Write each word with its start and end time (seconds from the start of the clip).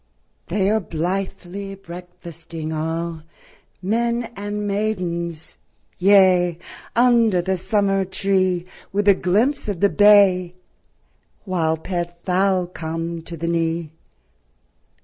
They 0.47 0.67
are 0.71 0.79
blithely 0.79 1.75
breakfasting 1.75 2.69
allŌĆö 2.69 3.23
Men 3.83 4.23
and 4.35 4.67
maidensŌĆöyea, 4.67 6.57
Under 6.95 7.39
the 7.39 7.55
summer 7.55 8.03
tree, 8.05 8.65
With 8.91 9.07
a 9.07 9.13
glimpse 9.13 9.67
of 9.67 9.79
the 9.79 9.89
bay, 9.89 10.55
While 11.45 11.77
pet 11.77 12.19
fowl 12.23 12.65
come 12.65 13.21
to 13.21 13.37
the 13.37 13.47
knee 13.47 13.91